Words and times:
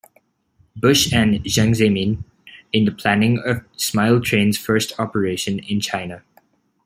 Bush 0.75 1.13
and 1.13 1.35
Jiang 1.45 1.75
Zemin, 1.75 2.23
in 2.73 2.85
the 2.85 2.91
planning 2.91 3.37
of 3.37 3.63
Smile 3.77 4.19
Train's 4.19 4.57
first 4.57 4.99
operation 4.99 5.59
in 5.59 5.79
China. 5.79 6.23